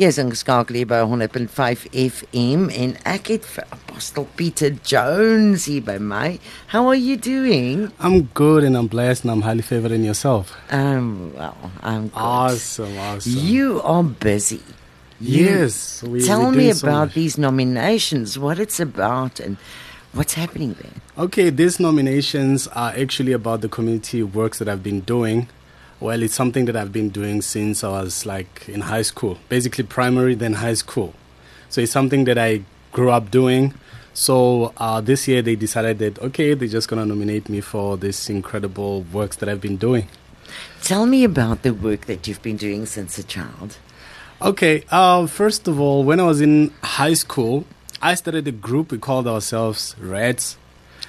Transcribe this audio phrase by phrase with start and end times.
[0.00, 5.98] Jy is ingeskakel by 100.5 FM en ek het vir Apostle Peter Jones hier by
[6.00, 6.38] my.
[6.72, 7.90] How are you doing?
[8.00, 10.56] I'm good and I'm blessed and I'm highly favored in yourself.
[10.70, 12.16] Um, well, I'm good.
[12.16, 13.44] Awesome, awesome.
[13.44, 14.62] You are busy.
[15.20, 16.02] yes.
[16.02, 17.14] We, Tell me so about much.
[17.14, 19.58] these nominations, what it's about and
[20.14, 20.96] what's happening there.
[21.26, 25.48] Okay, these nominations are actually about the community works that I've been doing.
[26.00, 29.84] Well, it's something that I've been doing since I was like in high school, basically
[29.84, 31.14] primary, then high school.
[31.68, 33.74] So it's something that I grew up doing.
[34.14, 37.98] So uh, this year they decided that, okay, they're just going to nominate me for
[37.98, 40.08] this incredible works that I've been doing.
[40.82, 43.76] Tell me about the work that you've been doing since a child.
[44.40, 47.66] Okay, uh, first of all, when I was in high school,
[48.00, 48.90] I started a group.
[48.90, 50.56] We called ourselves Reds.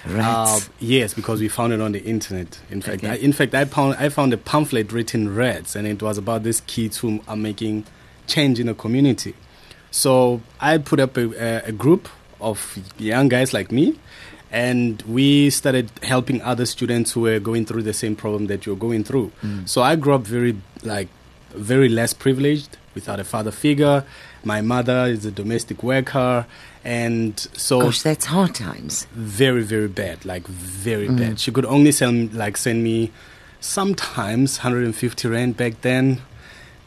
[0.07, 0.67] Rats.
[0.67, 2.59] Uh, yes, because we found it on the internet.
[2.69, 3.13] In fact, Okay.
[3.13, 6.43] I, in fact, I found I found a pamphlet written Reds, and it was about
[6.43, 7.85] these kids who are making
[8.27, 9.35] change in the community.
[9.91, 11.29] So I put up a,
[11.65, 12.07] a, a group
[12.39, 13.99] of young guys like me,
[14.51, 18.75] and we started helping other students who were going through the same problem that you're
[18.77, 19.31] going through.
[19.65, 21.09] So I grew up very like
[21.53, 24.03] very less privileged, without a father figure.
[24.43, 26.47] My mother is a domestic worker,
[26.83, 29.05] and so Gosh, that's hard times.
[29.13, 31.39] very very bad like very bad.
[31.39, 33.11] She could only send like send me
[33.59, 36.21] sometimes 150 rand back then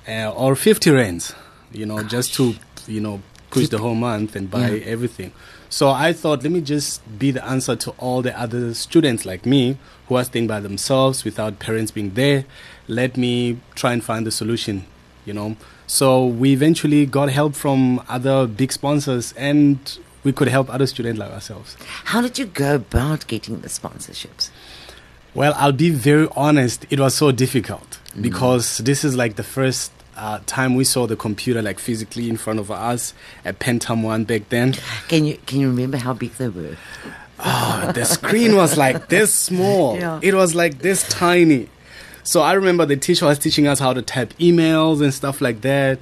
[0.08, 1.32] uh, or 50 rands
[1.72, 2.55] you know just to
[2.86, 4.84] you know push the whole month and buy Yeah.
[4.94, 5.32] everything.
[5.70, 9.47] So i thought let me just be the answer to all the other students like
[9.47, 9.77] me
[10.08, 12.44] who are staying by themselves without parents being there.
[12.88, 14.84] Let me try and find the solution
[15.25, 15.56] you know
[15.87, 21.19] so we eventually got help from other big sponsors and we could help other students
[21.19, 24.51] like ourselves How did you go about getting the sponsorships?
[25.35, 26.87] well, I'll be very honest.
[26.91, 31.17] It was so difficult because this is like the first uh, time we saw the
[31.17, 33.12] computer like physically in front of us
[33.45, 34.75] at Pentium One back then.
[35.09, 36.77] Can you can you remember how big they were?
[37.41, 39.97] Oh, the screen was like this small.
[39.99, 40.21] Yeah.
[40.23, 41.69] It was like this tiny.
[42.27, 45.61] So I remember the teacher was teaching us how to type emails and stuff like
[45.61, 45.99] that,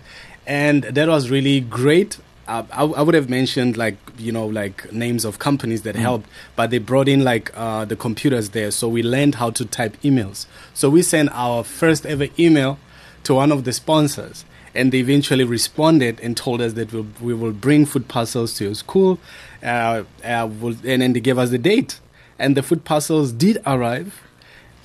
[0.46, 2.16] and that was really great.
[2.46, 6.28] Uh, I, I would have mentioned like you know like names of companies that helped,
[6.54, 9.96] but they brought in like uh, the computers there, so we learned how to type
[10.02, 10.46] emails.
[10.74, 12.78] So we sent our first ever email
[13.24, 14.44] to one of the sponsors,
[14.76, 18.64] and they eventually responded and told us that we'll, we will bring food parcels to
[18.66, 19.18] your school,
[19.60, 21.98] uh, uh, we'll, and then they gave us the date,
[22.38, 24.22] and the food parcels did arrive.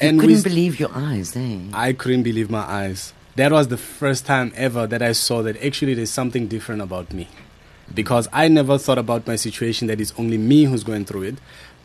[0.01, 1.59] You couldn't believe your eyes, eh?
[1.73, 3.13] I couldn't believe my eyes.
[3.35, 7.13] That was the first time ever that I saw that actually there's something different about
[7.13, 7.27] me.
[7.93, 11.35] Because I never thought about my situation that it's only me who's going through it.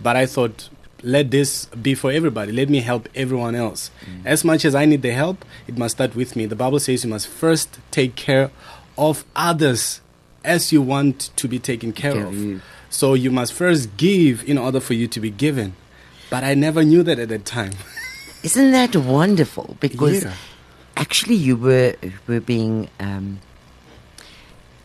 [0.01, 0.69] But I thought,
[1.03, 2.53] let this be for everybody.
[2.53, 3.91] Let me help everyone else.
[4.25, 6.47] As much as I need the help, it must start with me.
[6.47, 8.51] The Bible says you must first take care
[8.99, 10.01] of others
[10.45, 12.34] as you want to be taken care of.
[12.34, 12.61] you.
[12.91, 15.75] So you must first give in order for you to be given.
[16.31, 17.72] But I never knew that at that time.
[18.42, 19.76] Isn't that wonderful?
[19.80, 20.34] Because Yeah.
[20.97, 21.94] actually, you were
[22.26, 23.38] were being um,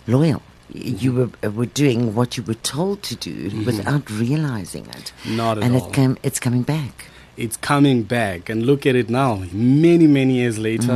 [0.07, 0.41] loyal.
[0.73, 5.12] You were uh, were doing what you were told to do without realizing it.
[5.25, 5.88] Not at and all.
[5.88, 6.18] it came.
[6.23, 7.06] It's coming back.
[7.38, 10.95] it's coming back and look at it now many many years later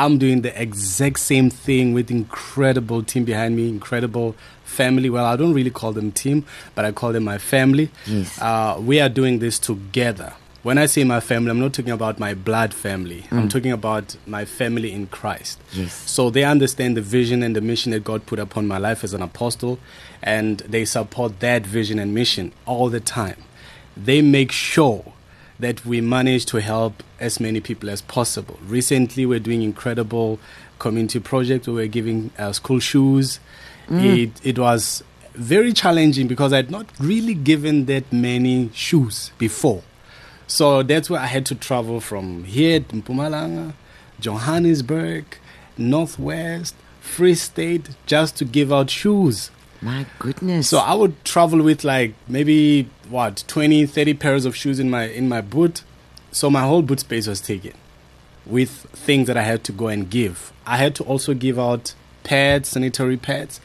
[0.00, 4.34] i'm doing the exact same thing with incredible team behind me incredible
[4.80, 8.38] family well i don't really call them team but i call them my family Yes.
[8.48, 12.18] uh, we are doing this together when i say my family i'm not talking about
[12.18, 15.92] my blood family i'm talking about my family in christ Yes.
[16.10, 19.14] so they understand the vision and the mission that God put upon my life as
[19.14, 19.78] an apostle,
[20.22, 23.36] and they support that vision and mission all the time.
[23.96, 25.12] They make sure
[25.58, 28.58] that we manage to help as many people as possible.
[28.66, 30.38] Recently, we're doing incredible
[30.78, 31.66] community projects.
[31.68, 33.40] we're giving uh, school shoes.
[33.90, 35.02] It it was
[35.34, 39.82] very challenging because I'd not really given that many shoes before.
[40.46, 43.74] So that's where I had to travel from here to Mpumalanga,
[44.20, 45.24] Johannesburg,
[45.78, 49.50] Northwest, Free State, just to give out shoes.
[49.80, 50.68] My goodness.
[50.68, 55.08] So I would travel with like maybe what 20, 30 pairs of shoes in my
[55.08, 55.82] in my boot.
[56.30, 57.72] So my whole boot space was taken
[58.46, 60.52] with things that I had to go and give.
[60.66, 63.60] I had to also give out pads, sanitary pads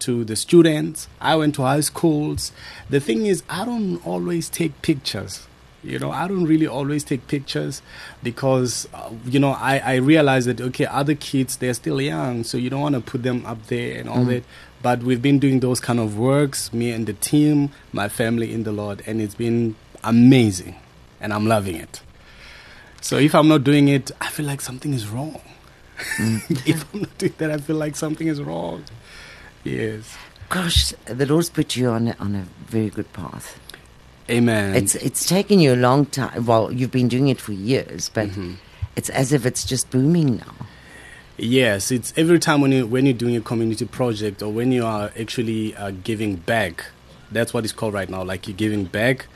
[0.00, 1.08] to the students.
[1.20, 2.52] I went to high schools.
[2.88, 5.46] The thing is I don't always take pictures.
[5.84, 7.82] You know, I don't really always take pictures
[8.22, 12.58] because, uh, you know, I, I realize that, okay, other kids, they're still young, so
[12.58, 14.42] you don't want to put them up there and all that.
[14.82, 18.64] But we've been doing those kind of works, me and the team, my family in
[18.64, 20.74] the Lord, and it's been amazing,
[21.20, 22.00] and I'm loving it.
[23.00, 25.40] So if I'm not doing it, I feel like something is wrong.
[26.66, 28.84] if I'm not doing that, I feel like something is wrong.
[29.62, 30.16] Yes.
[30.48, 33.58] Gosh, the Lord's put you on on a very good path.
[34.30, 34.74] Amen.
[34.74, 36.44] It's it's taken you a long time.
[36.46, 38.54] Well, you've been doing it for years, but Mm-hmm.
[38.96, 40.54] it's as if it's just booming now.
[41.36, 44.84] Yes, it's every time when you when you're doing a community project or when you
[44.84, 46.86] are actually uh, giving back.
[47.30, 48.22] That's what it's called right now.
[48.22, 49.26] Like you're giving back.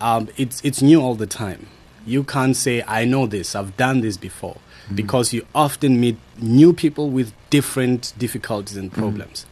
[0.00, 1.68] Um, it's it's new all the time.
[2.06, 3.54] You can't say I know this.
[3.54, 4.58] I've done this before
[4.94, 9.44] because you often meet new people with different difficulties and problems.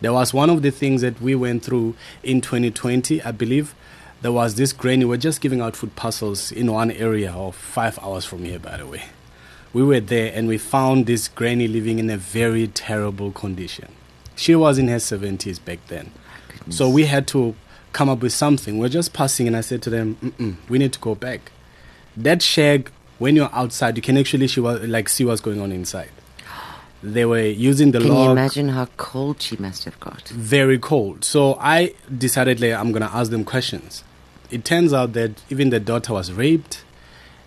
[0.00, 3.74] There was one of the things that we went through in 2020, I believe.
[4.22, 5.04] There was this granny.
[5.04, 8.78] We're just giving out food parcels in one area, or five hours from here, by
[8.78, 9.04] the way
[9.76, 13.88] we were there and we found this granny living in a very terrible condition.
[14.34, 16.12] She was in her 70s back then.
[16.70, 17.54] So we had to
[17.92, 18.78] come up with something.
[18.78, 21.52] We're just passing, and I said to them, "We need to go back."
[22.16, 25.72] That shack, when you're outside, you can actually see what, like see what's going on
[25.72, 26.10] inside.
[27.02, 30.28] They were using the Can you imagine how cold she must have got?
[30.28, 31.24] very cold.
[31.24, 34.02] So I decided like, I'm gonna ask them questions.
[34.50, 36.84] It turns out that even the daughter was raped,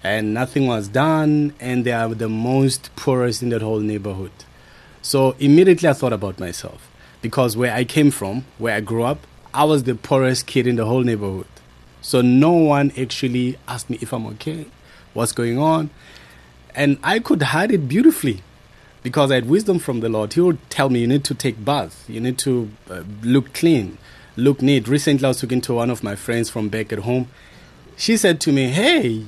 [0.03, 4.31] and nothing was done, and they are the most poorest in that whole neighborhood.
[5.01, 6.89] So immediately I thought about myself
[7.21, 10.75] because where I came from, where I grew up, I was the poorest kid in
[10.75, 11.47] the whole neighborhood.
[12.01, 14.67] So no one actually asked me if I'm okay,
[15.13, 15.89] what's going on,
[16.75, 18.41] and I could hide it beautifully
[19.03, 20.33] because I had wisdom from the Lord.
[20.33, 23.97] He would tell me, you need to take bath, you need to uh, look clean,
[24.35, 24.87] look neat.
[24.87, 27.27] Recently, I was talking to one of my friends from back at home.
[27.97, 29.25] She said to me, "Hey,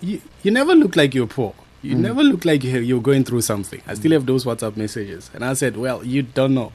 [0.00, 1.54] you, you never look like you're poor.
[1.82, 5.30] You never look like you- you're going through something." I still have those WhatsApp messages,
[5.34, 6.72] and I said, "Well, you don't know.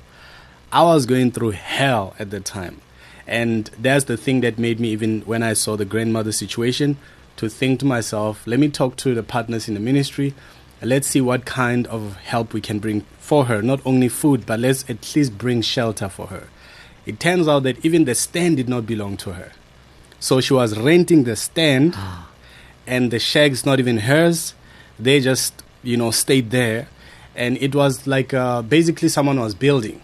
[0.71, 2.81] I was going through hell at the time."
[3.25, 6.97] And that's the thing that made me, even when I saw the grandmother situation,
[7.37, 10.33] to think to myself, let me talk to the partners in the ministry.
[10.83, 13.61] Let's see what kind of help we can bring for her.
[13.61, 16.49] Not only food, but let's at least bring shelter for her.
[17.05, 19.51] It turns out that even the stand did not belong to her.
[20.19, 21.95] So she was renting the stand,
[22.87, 24.53] and the shack's not even hers.
[24.97, 26.87] They just, you know, stayed there.
[27.35, 30.01] And it was like uh, basically someone was building.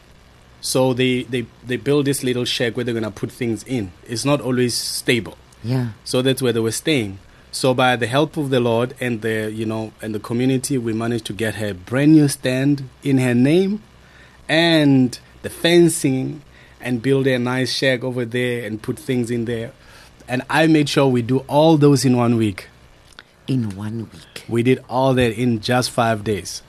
[0.61, 3.91] So they, they, they build this little shack where they're going to put things in.
[4.07, 5.37] It's not always stable.
[5.63, 5.89] Yeah.
[6.03, 7.19] So that's where they were staying.
[7.51, 10.93] So by the help of the Lord and the you know and the community, we
[10.93, 13.81] managed to get her a brand new stand in her name,
[14.47, 16.43] and the fencing,
[16.79, 19.71] and build a nice shack over there and put things in there.
[20.27, 22.67] And I made sure we do all those in one week.
[23.47, 24.45] In one week.
[24.47, 26.61] We did all that in just five days.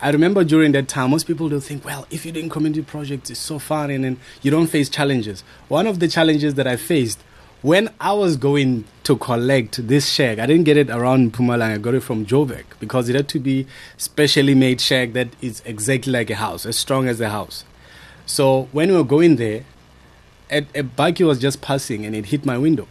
[0.00, 3.30] I remember during that time, most people do think, well, if you're doing community projects,
[3.30, 5.42] it's so fun and then you don't face challenges.
[5.68, 7.18] One of the challenges that I faced
[7.66, 11.78] when I was going to collect this shack, I didn't get it around Pumalang, I
[11.78, 13.66] got it from Joburg because it had to be
[13.96, 17.64] specially made shack that is exactly like a house, as strong as a house.
[18.24, 19.64] So when we were going there,
[20.50, 22.86] a, a bike was just passing and it hit my window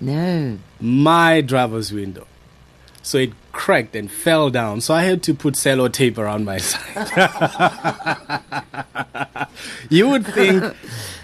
[0.00, 0.58] No.
[0.80, 2.26] my driver's window.
[3.02, 4.82] So it cracked and fell down.
[4.82, 7.08] So I had to put cello tape around my side.
[9.88, 10.74] you would think,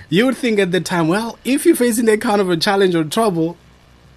[0.09, 2.95] you would think at the time, well, if you're facing that kind of a challenge
[2.95, 3.57] or trouble,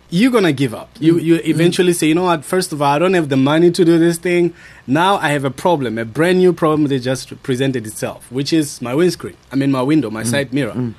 [0.09, 0.89] you're gonna give up.
[0.99, 1.23] You mm.
[1.23, 2.43] you eventually say, you know what?
[2.43, 4.53] First of all, I don't have the money to do this thing.
[4.87, 8.81] Now I have a problem, a brand new problem that just presented itself, which is
[8.81, 9.37] my windscreen.
[9.51, 10.27] I mean, my window, my mm.
[10.27, 10.73] side mirror.
[10.73, 10.95] Mm.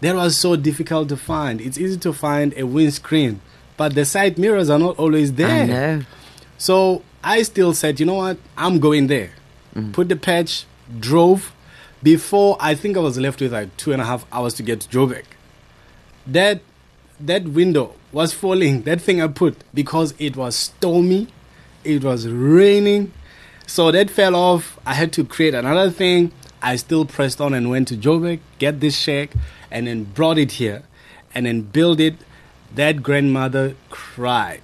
[0.00, 1.60] That was so difficult to find.
[1.60, 3.40] It's easy to find a windscreen,
[3.76, 6.00] but the side mirrors are not always there.
[6.00, 6.06] I.
[6.58, 8.38] So I still said, you know what?
[8.56, 9.30] I'm going there.
[9.92, 10.66] Put the patch,
[11.00, 11.52] drove.
[12.04, 14.80] Before I think I was left with like two and a half hours to get
[14.82, 15.24] to Joburg.
[16.26, 16.60] That
[17.18, 18.82] that window was falling.
[18.82, 21.28] That thing I put because it was stormy,
[21.82, 23.12] it was raining,
[23.66, 24.78] so that fell off.
[24.84, 26.32] I had to create another thing.
[26.62, 29.30] I still pressed on and went to Joburg, get this shack,
[29.70, 30.82] and then brought it here,
[31.34, 32.16] and then built it.
[32.74, 34.60] That grandmother cried.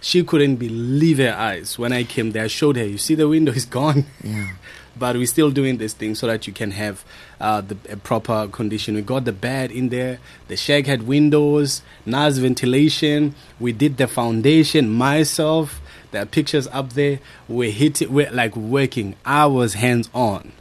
[0.00, 2.44] She couldn't believe her eyes when I came there.
[2.44, 4.06] I showed her, you see, the window is gone.
[4.24, 4.52] Yeah.
[5.00, 7.04] But we're still doing this thing so that you can have
[7.40, 8.94] uh, the proper condition.
[8.94, 10.20] We got the bed in there.
[10.48, 13.34] The shack had windows, nice ventilation.
[13.58, 15.80] We did the foundation myself.
[16.10, 17.18] There are pictures up there.
[17.48, 18.10] We hit it.
[18.10, 19.16] We're like working.
[19.24, 20.52] I was hands on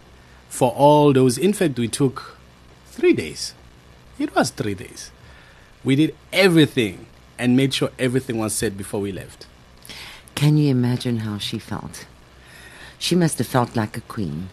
[0.48, 1.38] for all those.
[1.38, 2.38] In fact, we took
[2.88, 3.54] three days.
[4.18, 5.12] It was three days.
[5.84, 9.48] We did everything and made sure everything was set before we left.
[10.36, 12.06] Can you imagine how she felt?
[13.00, 14.50] She must have felt like a queen.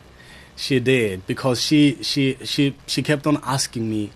[0.56, 4.12] She did because she she she she kept on asking me,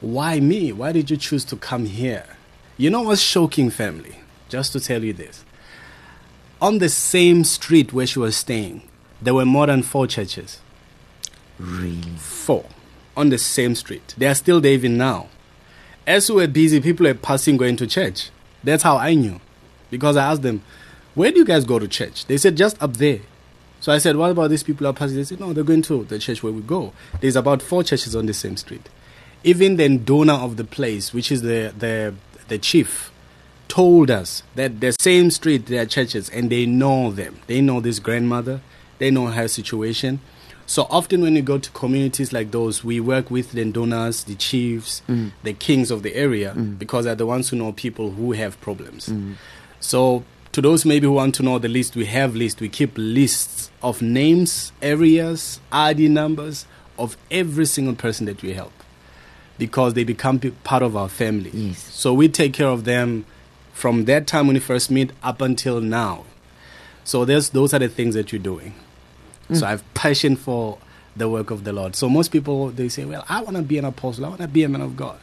[0.00, 0.70] "Why me?
[0.72, 2.26] Why did you choose to come here?"
[2.76, 4.16] You know what's shocking, family?
[4.48, 5.44] Just to tell you this.
[6.60, 8.82] on the same street where she was staying,
[9.20, 10.60] there were more than four churches.
[11.58, 12.00] Really?
[12.18, 12.64] Four
[13.16, 14.14] on the same street.
[14.16, 15.26] They are still there even now.
[16.06, 18.30] As we were busy, people were passing going to church.
[18.62, 19.40] That's how I knew.
[19.90, 20.62] Because I asked them,
[21.14, 22.26] Where do you guys go to church?
[22.26, 23.20] They said, Just up there.
[23.82, 25.16] So I said, What about these people are passing?
[25.16, 26.92] They said, No, they're going to the church where we go.
[27.20, 28.88] There's about four churches on the same street.
[29.42, 32.14] Even the induna of the place, which is the, the,
[32.46, 33.10] the chief,
[33.66, 37.40] told us that the same street there are churches and they know them.
[37.48, 38.60] They know this grandmother,
[38.98, 40.20] they know her situation.
[40.64, 44.36] So often when you go to communities like those, we work with the indunas, the
[44.36, 45.32] chiefs, Mm.
[45.42, 49.08] the kings of the area, because they're the ones who know people who have problems.
[49.08, 49.34] Mm.
[49.80, 50.22] So
[50.52, 52.60] to those maybe who want to know the list, we have lists.
[52.60, 56.66] We keep lists of names, areas, ID numbers
[56.98, 58.72] of every single person that we help,
[59.58, 61.50] because they become part of our family.
[61.52, 61.78] Yes.
[61.78, 63.24] So we take care of them
[63.72, 66.24] from that time when we first meet up until now.
[67.04, 68.74] So there's those are the things that you're doing.
[69.48, 69.56] Mm.
[69.56, 70.78] So I have passion for
[71.16, 71.96] the work of the Lord.
[71.96, 74.26] So most people they say, "Well, I want to be an apostle.
[74.26, 75.18] I want to be a man of God,"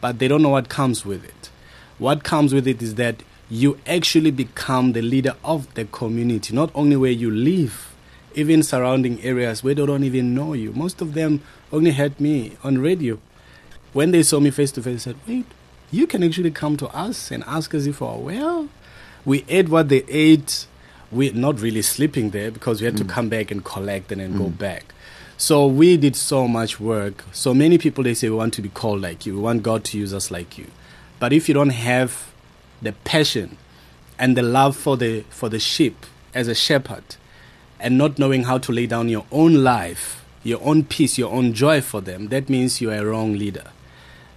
[0.00, 1.50] but they don't know what comes with it.
[1.98, 6.70] What comes with it is that you actually become the leader of the community, not
[6.74, 7.94] only where you live,
[8.34, 10.72] even surrounding areas where they don't even know you.
[10.72, 13.18] Most of them only heard me on radio.
[13.92, 15.46] When they saw me face to face, they said, Wait,
[15.90, 18.68] you can actually come to us and ask us if we're well.
[19.24, 20.66] We ate what they ate.
[21.12, 23.08] We're not really sleeping there because we had to mm.
[23.08, 24.58] come back and collect and then go mm.
[24.58, 24.92] back.
[25.36, 27.24] So we did so much work.
[27.32, 29.34] So many people they say we want to be called like you.
[29.34, 30.66] We want God to use us like you.
[31.20, 32.32] But if you don't have
[32.84, 33.56] the passion
[34.18, 37.16] and the love for the for the sheep as a shepherd
[37.80, 41.52] and not knowing how to lay down your own life, your own peace, your own
[41.52, 43.70] joy for them, that means you are a wrong leader.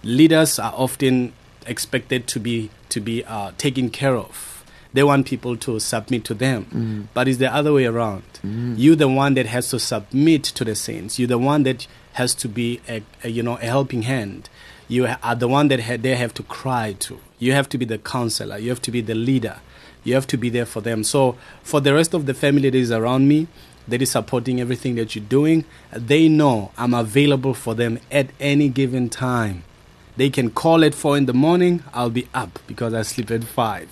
[0.02, 1.32] Leaders are often
[1.66, 4.64] expected to be to be uh, taken care of.
[4.92, 8.22] They want people to submit to them, but it's the other way around.
[8.42, 11.18] You're the one that has to submit to the saints.
[11.18, 14.48] You're the one that has to be a, a you know a helping hand.
[14.88, 17.20] You are the one that ha- they have to cry to.
[17.38, 18.58] You have to be the counselor.
[18.58, 19.58] You have to be the leader.
[20.04, 21.04] You have to be there for them.
[21.04, 23.48] So for the rest of the family that is around me,
[23.86, 28.68] that is supporting everything that you're doing, they know I'm available for them at any
[28.68, 29.64] given time.
[30.16, 33.44] They can call at four in the morning, I'll be up because I sleep at
[33.44, 33.88] five.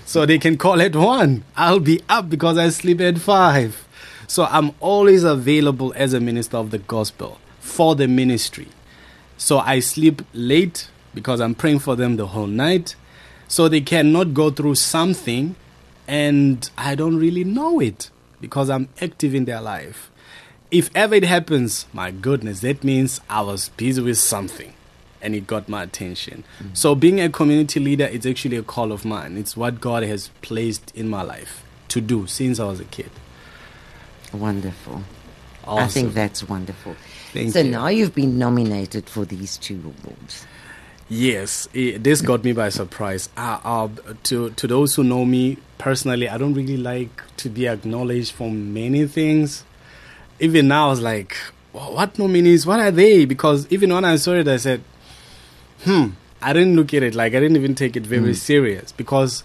[0.06, 3.86] so they can call at one, I'll be up because I sleep at five.
[4.26, 8.68] So I'm always available as a minister of the gospel for the ministry.
[9.36, 12.94] So I sleep late because I'm praying for them the whole night.
[13.48, 15.56] So they cannot go through something
[16.06, 20.10] and I don't really know it because I'm active in their life.
[20.70, 24.74] If ever it happens, my goodness, that means I was busy with something
[25.22, 26.44] and it got my attention.
[26.60, 26.76] Mm.
[26.76, 29.38] So being a community leader is actually a call of mine.
[29.38, 33.10] It's what God has placed in my life to do since I was a kid.
[34.34, 35.02] Wonderful.
[35.66, 36.94] I think that's wonderful.
[37.32, 37.70] Thank so you.
[37.70, 40.46] now you've been nominated for these two awards.
[41.08, 43.28] Yes, i this got me by surprise.
[43.36, 43.88] Uh, uh,
[44.24, 48.50] to to those who know me personally, I don't really like to be acknowledged for
[48.50, 49.64] many things.
[50.40, 51.36] Even now, I was like,
[51.72, 52.66] "Wha- "What nominees?
[52.66, 54.80] What are they?" Because even when I saw it, I said,
[55.84, 56.06] "Hmm."
[56.42, 59.42] I didn't look at it like I didn't even take it very serious because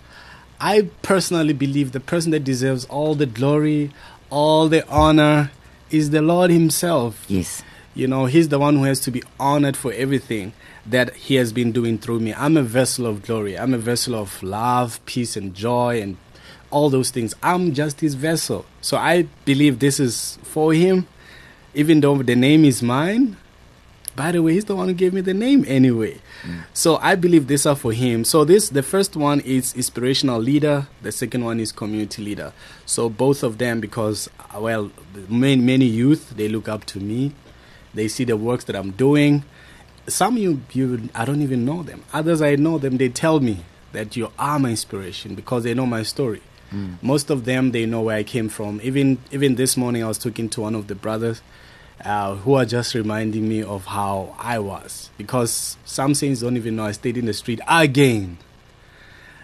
[0.59, 3.91] I personally believe the person that deserves all the glory,
[4.29, 5.51] all the honor,
[5.89, 7.23] is the Lord Himself.
[7.27, 7.63] Yes.
[7.95, 10.53] You know, he's the one who has to be honored for everything
[10.85, 12.33] that he has been doing through me.
[12.33, 13.57] I'm a vessel of glory.
[13.57, 16.17] I'm a vessel of love, peace, and joy, and
[16.71, 17.35] all those things.
[17.43, 18.65] I'm just his vessel.
[18.81, 21.07] So I believe this is for him,
[21.73, 23.37] even though the name is mine.
[24.13, 26.19] By the way, he's the one who gave me the name anyway.
[26.43, 26.63] Mm.
[26.73, 28.25] So I believe these are for him.
[28.25, 30.87] So this the first one is inspirational leader.
[31.01, 32.51] The second one is community leader.
[32.85, 34.91] So both of them because well,
[35.29, 37.31] many many youth they look up to me.
[37.93, 39.43] They see the works that I'm doing.
[40.11, 42.03] Some you you I don't even know them.
[42.13, 42.97] Others I know them.
[42.97, 46.41] They tell me that you are my inspiration because they know my story.
[47.01, 48.79] Most of them they know where I came from.
[48.81, 51.41] Even even this morning I was talking to one of the brothers
[52.05, 56.77] uh, who are just reminding me of how I was because some saints don't even
[56.77, 58.37] know I stayed in the street again.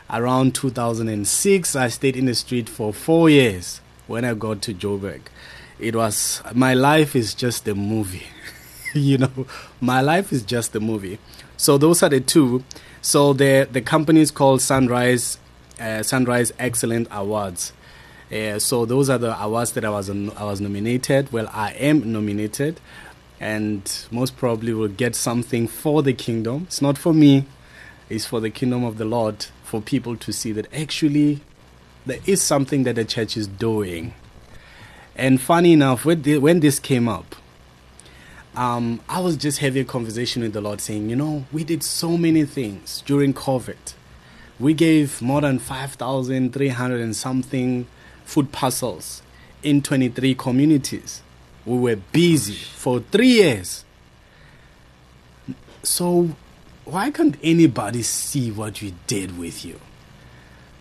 [0.09, 5.19] Around 2006, I stayed in the street for four years when I got to Joburg.
[5.79, 8.27] It was my life is just a movie.
[8.93, 9.47] you know,
[9.81, 11.19] my life is just a movie.
[11.57, 12.63] So those are the two.
[13.01, 15.37] So the the company is called Sunrise
[15.79, 17.73] uh, Sunrise Excellence Awards.
[18.31, 21.31] Uh, so those are the awards that I was I was nominated.
[21.31, 22.79] Well, I am nominated,
[23.39, 26.63] and most probably will get something for the kingdom.
[26.67, 27.45] It's not for me;
[28.09, 31.41] it's for the kingdom of the Lord, for people to see that actually
[32.05, 34.13] there is something that the church is doing.
[35.15, 37.35] And funny enough, when, when this came up,
[38.57, 41.83] um, I was just having a conversation with the Lord saying, you know, we did
[41.83, 43.93] so many things during COVID.
[44.59, 47.85] We gave more than 5,300 and something
[48.25, 49.21] food parcels
[49.61, 51.21] in 23 communities.
[51.67, 53.85] We were busy for three years.
[55.83, 56.31] So,
[56.83, 59.79] why can't anybody see what we did with you?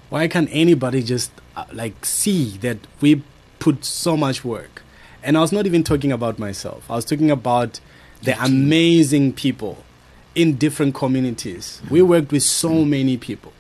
[0.09, 3.23] Why can't anybody just uh, like see that we
[3.59, 4.83] put so much work?
[5.26, 6.88] And I was not even talking about myself.
[6.88, 7.80] I was talking about
[8.23, 9.85] the amazing people
[10.37, 11.83] in different communities.
[11.90, 12.09] We mm-hmm.
[12.09, 12.90] worked with so mm-hmm.
[12.90, 13.52] many people.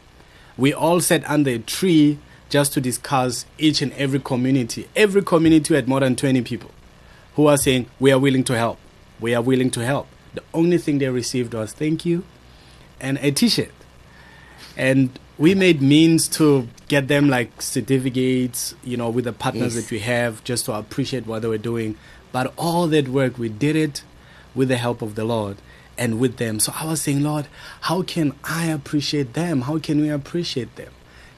[0.56, 2.20] We all sat under a tree
[2.50, 4.88] just to discuss each and every community.
[4.94, 6.70] Every community had more than 20 people
[7.34, 8.78] who are saying, We are willing to help.
[9.18, 10.06] We are willing to help.
[10.34, 12.22] The only thing they received was thank you
[13.00, 13.72] and a t shirt.
[14.76, 19.84] And we made means to get them like certificates, you know, with the partners Yes.
[19.84, 21.96] that we have, just to appreciate what they were doing.
[22.32, 24.02] But all that work, we did it
[24.54, 25.56] with the help of the Lord
[25.98, 26.60] and with them.
[26.60, 27.46] So I was saying, Lord,
[27.82, 29.62] how can I appreciate them?
[29.62, 30.92] How can we appreciate them?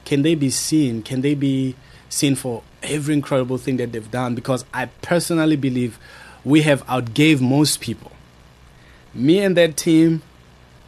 [0.05, 1.03] Can they be seen?
[1.03, 1.75] Can they be
[2.09, 4.35] seen for every incredible thing that they've done?
[4.35, 5.99] Because I personally believe
[6.45, 8.13] we have outgave most people.
[9.15, 10.23] Me and that team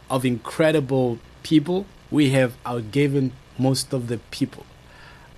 [0.09, 4.65] of incredible people, we have outgiven most of the people.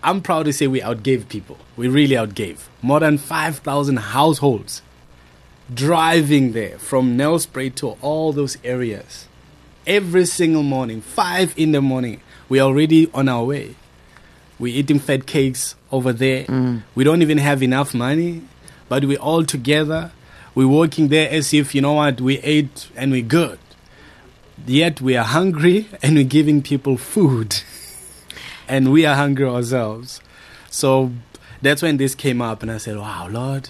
[0.02, 1.58] I'm proud to say we outgave people.
[1.78, 2.60] We really outgave.
[2.82, 4.82] More than 5,000 households
[5.74, 9.28] driving there from Nelspruit to all those areas.
[9.88, 13.76] Every single morning, 5 in the morning, we're already on our way.
[14.60, 16.46] We're eating fat cakes over there.
[16.46, 16.84] Mm.
[16.96, 18.42] We don't even have enough money,
[18.90, 20.12] but we're all together.
[20.56, 23.60] We're working there as if, you know what, we ate and we're good.
[24.66, 27.58] Yet we are hungry and we're giving people food.
[28.68, 30.22] and we are hungry ourselves.
[30.70, 31.12] So
[31.62, 33.70] that's when this came up, and I said, Wow, Lord,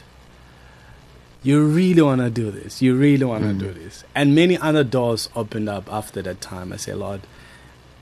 [1.43, 2.81] you really want to do this.
[2.81, 3.59] You really want to mm.
[3.59, 4.03] do this.
[4.15, 6.71] And many other doors opened up after that time.
[6.71, 7.21] I said, Lord,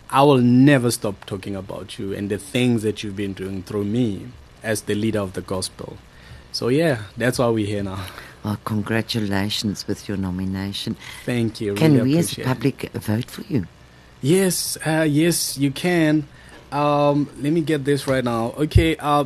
[0.10, 3.86] I will never stop talking about you and the things that you've been doing through
[3.86, 4.28] me
[4.62, 5.98] as the leader of the gospel.
[6.52, 8.06] So, yeah, that's why we're here now.
[8.44, 10.98] Well, congratulations with your nomination.
[11.26, 11.76] Thank you.
[11.76, 12.46] Can really we as it.
[12.46, 13.68] public vote for you?
[14.22, 16.28] Yes, uh, yes, you can.
[16.72, 18.54] Um, let me get this right now.
[18.58, 19.26] Okay, uh,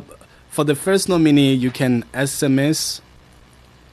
[0.50, 3.00] for the first nominee, you can SMS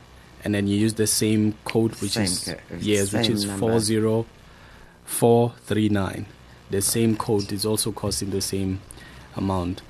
[0.45, 3.59] and then you use the same code, which Same is yes, which is number.
[3.59, 4.27] four zero
[5.07, 6.27] four three nine.
[6.71, 8.81] The same code is also costing the same
[9.37, 9.83] amount.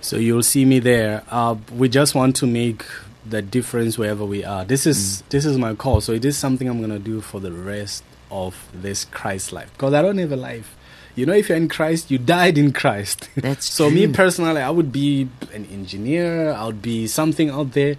[0.00, 1.24] So you'll see me there.
[1.28, 2.84] Uh, we just want to make
[3.26, 4.64] the difference wherever we are.
[4.64, 6.00] This is this is my call.
[6.00, 9.72] So it is something I'm gonna do for the rest of this Christ life.
[9.72, 10.76] Because I don't have a life.
[11.14, 13.28] You know, if you're in Christ, you died in Christ.
[13.36, 16.52] That's so me personally, I would be an engineer.
[16.52, 17.96] I would be something out there,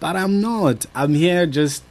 [0.00, 0.86] but I'm not.
[0.94, 1.82] I'm here just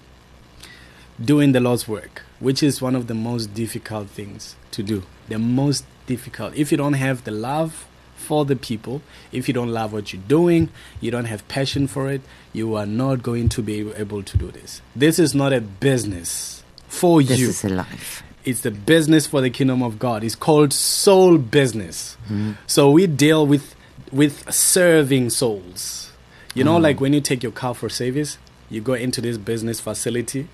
[1.24, 5.04] doing the Lord's work, which is one of the most difficult things to do.
[5.30, 6.54] The most difficult.
[6.56, 9.02] If you don't have the love for the people,
[9.32, 12.86] if you don't love what you're doing, you don't have passion for it, you are
[12.86, 14.82] not going to be able to do this.
[14.96, 17.50] This is not a business for This you.
[17.50, 18.22] is a life.
[18.44, 20.24] It's the business for the kingdom of God.
[20.24, 22.18] It's called soul business.
[22.26, 22.54] Mm-hmm.
[22.68, 23.76] So we deal with
[24.12, 26.12] with serving souls.
[26.54, 26.82] You know, Mm.
[26.84, 28.38] like when you take your car for service,
[28.70, 30.48] you go into this business facility.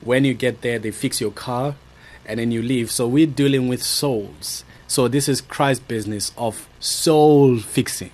[0.00, 1.74] When you get there, they fix your car,
[2.24, 2.90] and then you leave.
[2.90, 4.64] So we're dealing with souls.
[4.86, 8.12] So this is Christ's business of soul fixing.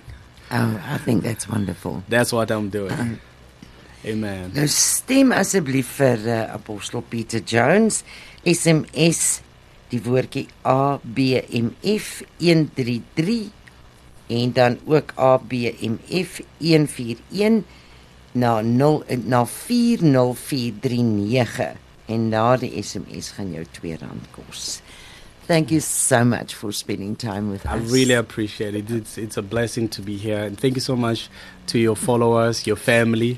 [0.51, 2.03] Oh, I think that's wonderful.
[2.09, 3.19] That's what I'm doing.
[4.05, 4.51] Amen.
[4.53, 8.01] Nou stem asseblief vir uh, Apostel Peter Jones.
[8.43, 9.39] SMS
[9.93, 12.09] die woordjie ABMF
[12.41, 13.51] 133
[14.33, 17.63] en dan ook ABMF 141
[18.33, 23.97] na 0 na 40439 en na die SMS gaan jou R2
[24.31, 24.81] kos.
[25.47, 27.89] Thank you so much for spending time with I us.
[27.89, 28.89] I really appreciate it.
[28.89, 31.29] It's it's a blessing to be here, and thank you so much
[31.67, 33.37] to your followers, your family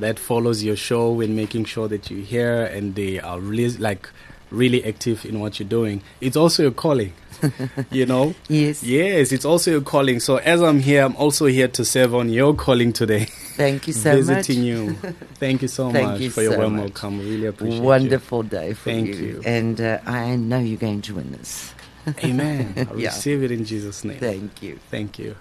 [0.00, 4.10] that follows your show and making sure that you're here and they are really like
[4.50, 6.02] really active in what you're doing.
[6.20, 7.12] It's also your calling,
[7.90, 8.34] you know?
[8.48, 8.82] Yes.
[8.82, 10.20] Yes, it's also your calling.
[10.20, 13.26] So as I'm here, I'm also here to serve on your calling today.
[13.56, 14.66] Thank you so visiting much.
[14.66, 14.92] you.
[15.34, 16.80] Thank you so Thank much you for your so warm much.
[16.82, 17.18] welcome.
[17.18, 19.14] Really appreciate Wonderful day for Thank you.
[19.14, 19.42] you.
[19.44, 21.74] And uh, I know you're going to win this.
[22.24, 22.72] Amen.
[22.90, 23.08] I Yeah.
[23.08, 24.18] receive it in Jesus' name.
[24.18, 24.78] Thank you.
[24.90, 25.34] Thank you.